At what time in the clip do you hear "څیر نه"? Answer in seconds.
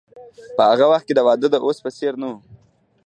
1.97-2.27